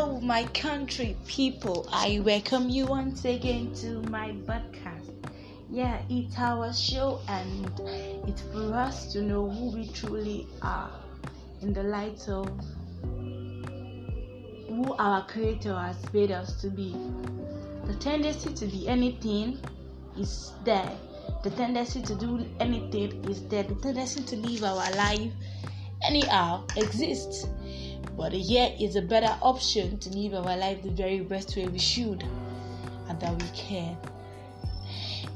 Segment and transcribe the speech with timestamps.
[0.00, 1.86] Hello, my country people.
[1.92, 5.12] I welcome you once again to my podcast.
[5.68, 7.70] Yeah, it's our show, and
[8.26, 10.90] it's for us to know who we truly are
[11.60, 12.48] in the light of
[14.68, 16.96] who our Creator has made us to be.
[17.84, 19.58] The tendency to be anything
[20.16, 20.96] is there.
[21.42, 23.64] The tendency to do anything is there.
[23.64, 25.30] The tendency to live our life
[26.02, 27.46] anyhow exists.
[28.16, 31.78] But here is a better option to live our life the very best way we
[31.78, 32.22] should
[33.08, 33.96] and that we can.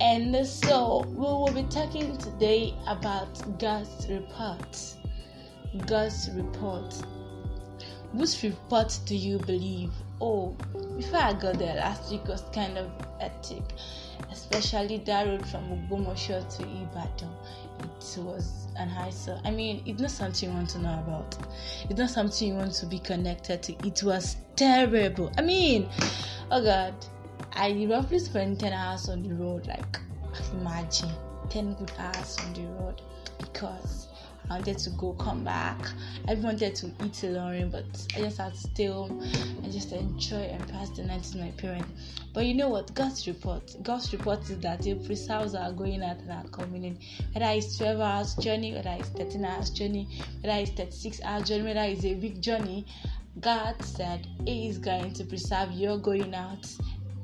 [0.00, 4.94] And so we will be talking today about God's report.
[5.86, 6.94] God's report.
[8.12, 9.92] Whose report do you believe?
[10.20, 10.56] Oh,
[10.96, 13.62] before I got there, last week was kind of hectic,
[14.50, 17.30] especially that road from Ogbomoso to Ibadan.
[17.80, 19.40] It was an eyesore.
[19.44, 21.36] I mean, it's not something you want to know about.
[21.88, 23.72] It's not something you want to be connected to.
[23.86, 25.32] It was terrible.
[25.36, 25.88] I mean,
[26.50, 26.94] oh God,
[27.52, 29.66] I roughly spent 10 hours on the road.
[29.66, 29.98] Like,
[30.52, 31.10] imagine
[31.50, 33.02] 10 good hours on the road
[33.38, 34.05] because
[34.48, 35.78] I wanted to go come back.
[36.28, 40.36] I wanted to eat alone, but I just had to stay home and just enjoy
[40.36, 41.90] and pass the night with my parents.
[42.32, 42.94] But you know what?
[42.94, 43.74] God's report.
[43.82, 46.98] God's report is that He preserves are going out and our coming in.
[47.32, 50.08] Whether it's 12 hours journey, whether it's 13 hours journey,
[50.42, 52.86] whether it's 36 hours journey, whether it's a week journey,
[53.40, 56.66] God said He is going to preserve your going out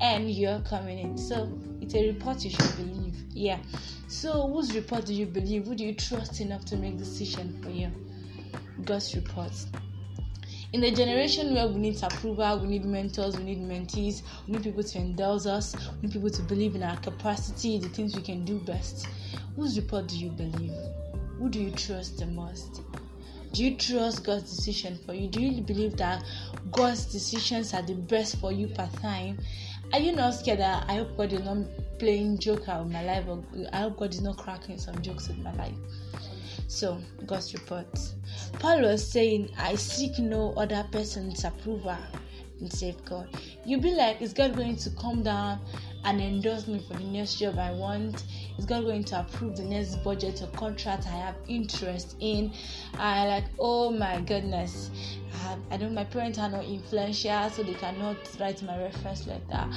[0.00, 1.18] and you're coming in.
[1.18, 3.16] So it's a report you should believe.
[3.30, 3.58] Yeah.
[4.08, 5.66] So whose report do you believe?
[5.66, 7.90] Who do you trust enough to make decision for you?
[8.84, 9.52] God's report.
[10.72, 14.62] In the generation where we need approval, we need mentors, we need mentees, we need
[14.62, 18.22] people to endorse us, we need people to believe in our capacity, the things we
[18.22, 19.08] can do best.
[19.56, 20.72] Whose report do you believe?
[21.38, 22.82] Who do you trust the most?
[23.52, 25.26] Do you trust God's decision for you?
[25.26, 26.22] Do you believe that
[26.70, 29.38] God's decisions are the best for you per time?
[29.92, 31.58] Are you not scared that I hope God is not
[31.98, 33.42] playing joker with my life or
[33.72, 35.74] I hope God is not cracking some jokes with my life?
[36.68, 37.88] So, God's report.
[38.60, 41.96] Paul was saying, I seek no other person's approval
[42.60, 43.28] and save God.
[43.64, 45.58] You'll be like, is God going to come down
[46.04, 48.22] and endorse me for the next job I want?
[48.58, 52.52] Is God going to approve the next budget or contract I have interest in?
[52.94, 54.90] I like, oh my goodness.
[55.70, 59.68] I, don't my parents are not influential, so they cannot write my reference letter.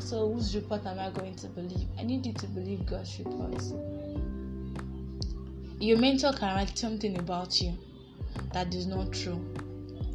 [0.00, 1.88] So whose report am I going to believe?
[1.98, 3.62] I need you to believe God's report.
[5.78, 7.76] Your mentor can write something about you
[8.52, 9.44] that is not true.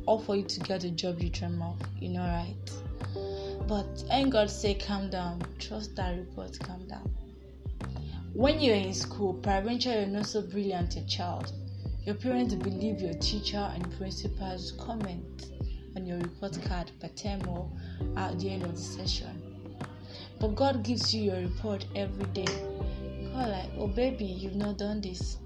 [0.06, 1.78] Or for you to get a job you dream of.
[2.00, 3.68] You know right?
[3.68, 5.42] But ain't God say calm down.
[5.60, 7.14] Trust that report, calm down.
[8.34, 11.52] When you're in school, peradventure you're not so brilliant a child.
[12.08, 15.48] Your parents believe your teacher and principal's comment
[15.98, 17.70] on your report card per term or
[18.16, 19.76] at the end of the session.
[20.40, 22.46] But God gives you your report every day.
[23.34, 25.40] God like, oh baby, you've not done this.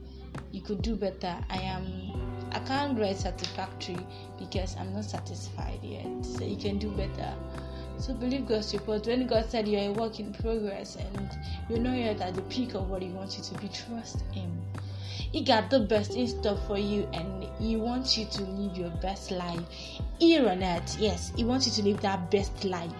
[0.52, 1.36] You could do better.
[1.50, 3.98] I am I can't write satisfactory
[4.38, 6.06] because I'm not satisfied yet.
[6.24, 7.34] So you can do better.
[7.98, 9.06] So believe God's report.
[9.06, 11.30] When God said you're a work in progress and
[11.70, 14.52] you're not yet at the peak of what He wants you to be, trust Him.
[15.32, 18.90] He got the best in store for you and He wants you to live your
[19.02, 19.64] best life
[20.20, 20.98] here on earth.
[21.00, 22.92] Yes, He wants you to live that best life.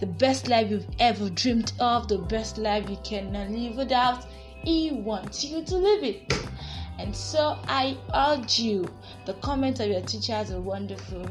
[0.00, 4.26] The best life you've ever dreamed of, the best life you cannot live without.
[4.62, 6.49] He wants you to live it.
[7.00, 8.86] And so I urge you,
[9.24, 11.24] the comments of your teachers are wonderful,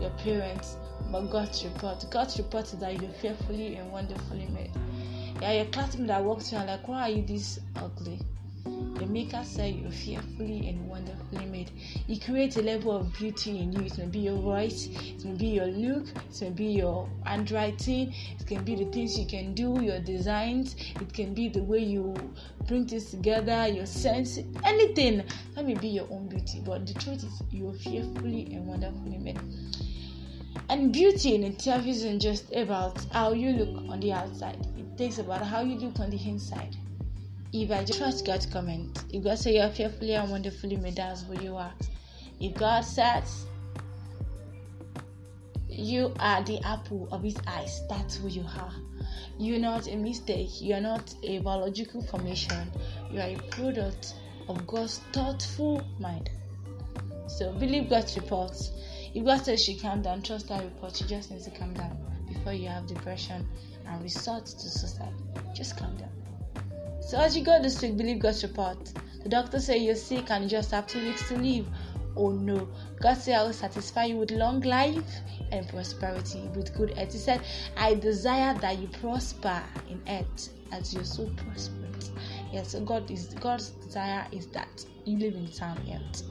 [0.00, 0.78] your parents,
[1.10, 2.06] but God's report.
[2.10, 4.70] God's report is that you're fearfully and wonderfully made.
[5.42, 8.20] Yeah, your classmate that walks you like, why are you this ugly?
[8.64, 11.70] The maker said you're fearfully and wonderfully made.
[12.06, 13.86] He creates a level of beauty in you.
[13.86, 18.14] It may be your voice, it may be your look, it may be your handwriting,
[18.38, 21.80] it can be the things you can do, your designs, it can be the way
[21.80, 22.14] you
[22.68, 25.24] bring things together, your sense, anything.
[25.56, 26.62] That may be your own beauty.
[26.64, 29.40] But the truth is you're fearfully and wonderfully made.
[30.68, 34.64] And beauty in itself isn't just about how you look on the outside.
[34.78, 36.76] It takes about how you look on the inside.
[37.52, 41.22] If I just trust God's comment, if God says you're fearfully and wonderfully made, that's
[41.22, 41.72] who you are.
[42.40, 43.44] If God says
[45.68, 48.72] you are the apple of His eyes, that's who you are.
[49.38, 50.62] You're not a mistake.
[50.62, 52.70] You're not a biological formation.
[53.10, 54.14] You are a product
[54.48, 56.30] of God's thoughtful mind.
[57.26, 58.70] So believe God's reports.
[59.14, 60.96] If God says she calm down, trust that report.
[60.96, 63.46] She just needs to calm down before you have depression
[63.86, 65.12] and resort to suicide.
[65.54, 66.21] Just calm down.
[67.02, 68.92] So as you go this week, believe God's report.
[69.22, 71.66] The doctor say you're sick and you just have two weeks to live.
[72.16, 72.68] Oh no.
[73.00, 75.20] God said, I will satisfy you with long life
[75.50, 77.12] and prosperity, with good health.
[77.12, 77.42] He said,
[77.76, 82.12] I desire that you prosper in health as your soul prospers.
[82.52, 86.22] Yes, God is God's desire is that you live in sound health.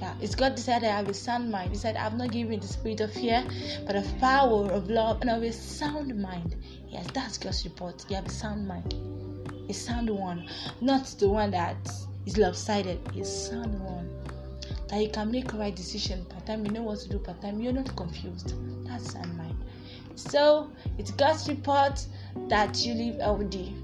[0.00, 1.70] Yeah, it's God decided I have a sound mind.
[1.70, 3.44] He said, I've not given the spirit of fear,
[3.86, 6.56] but of power, of love, and of a sound mind.
[6.88, 8.04] Yes, that's God's report.
[8.08, 8.94] You have a sound mind.
[9.68, 10.48] A sound one.
[10.80, 11.76] Not the one that
[12.26, 14.08] is lopsided, a sound one.
[14.88, 17.60] That you can make right decision part time, you know what to do part time,
[17.60, 18.54] you're not confused.
[18.86, 19.56] That's sound mind.
[20.14, 22.04] So it's God's report
[22.48, 23.74] that you live healthy.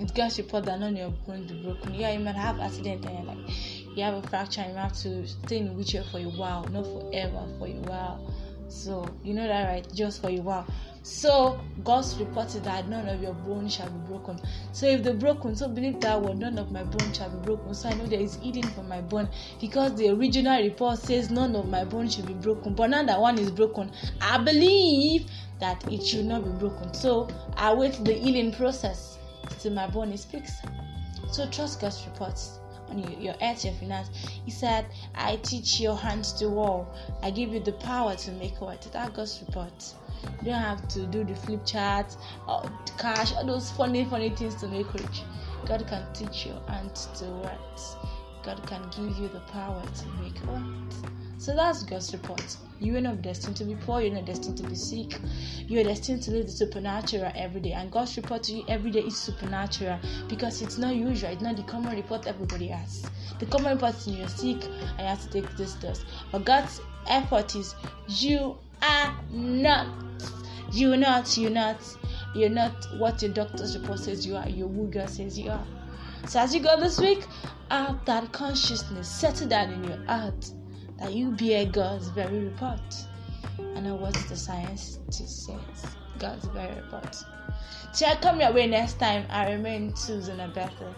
[0.00, 1.94] It's God's report that none of your bones broken.
[1.94, 5.58] Yeah, you might have accident and like you have a fracture you have to stay
[5.58, 8.34] in wheelchair for a while, not forever, for a while.
[8.70, 10.66] So you know that right, just for a while.
[11.02, 14.38] So God's reported that none of your bones shall be broken.
[14.72, 17.74] So if they're broken, so believe that one, none of my bones shall be broken.
[17.74, 19.28] So I know there is healing for my bone
[19.60, 22.74] because the original report says none of my bones should be broken.
[22.74, 23.90] But now that one is broken,
[24.20, 25.28] I believe
[25.58, 26.94] that it should not be broken.
[26.94, 29.18] So I wait the healing process
[29.58, 30.64] till my bone is fixed.
[31.32, 32.60] So trust God's reports
[32.90, 34.08] on your, earth, your finance.
[34.44, 36.86] He said, I teach your hands to war.
[37.22, 38.82] I give you the power to make what?
[38.92, 39.72] That God's report.
[40.40, 42.14] You don't have to do the flip chart
[42.46, 45.22] or cash, all those funny, funny things to make rich.
[45.66, 48.09] God can teach your hands to work.
[48.42, 51.10] God can give you the power to make wealth.
[51.40, 52.56] So that's God's report.
[52.80, 55.18] You are not destined to be poor, you're not destined to be sick.
[55.66, 57.72] You are destined to live the supernatural every day.
[57.72, 59.98] And God's report to you every day is supernatural
[60.28, 63.10] because it's not usual, it's not the common report everybody has.
[63.38, 66.04] The common report is you're sick and you have to take this dose.
[66.30, 67.74] But God's effort is
[68.08, 69.88] you are not.
[70.72, 71.80] You're not, you're not,
[72.34, 75.66] you're not what your doctor's report says you are, you're God says you are.
[76.26, 77.24] So as you go this week,
[77.70, 80.50] have that consciousness settle down in your heart
[80.98, 82.80] that you bear God's very report.
[83.58, 85.96] And I know what the science to says.
[86.18, 87.16] God's very report.
[87.94, 90.94] Till I come your way next time, I remain Susan Abetha.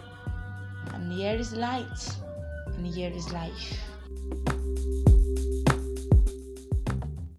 [0.93, 2.17] And here is light,
[2.75, 3.79] and here is life.